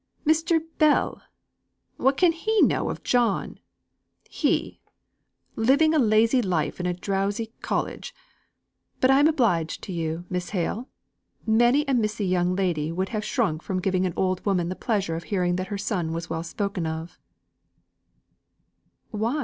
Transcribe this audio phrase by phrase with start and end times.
[0.25, 0.59] "Mr.
[0.79, 1.21] Bell!
[1.97, 3.59] What can he know of John?
[4.27, 4.81] He,
[5.55, 8.11] living a lazy life in a drowsy college.
[8.99, 10.87] But I'm obliged to you, Miss Hale.
[11.45, 15.15] Many a missy young lady would have shrunk from giving an old woman the pleasure
[15.15, 17.19] of hearing that her son was well spoken of."
[19.11, 19.39] "Why?"